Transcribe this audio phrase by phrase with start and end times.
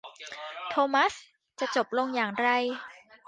[0.69, 1.13] โทมัส
[1.59, 2.47] จะจบลงอย่างไร?